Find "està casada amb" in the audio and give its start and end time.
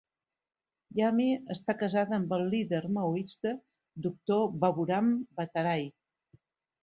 1.55-2.31